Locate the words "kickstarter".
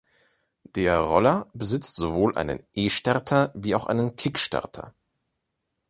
4.15-4.95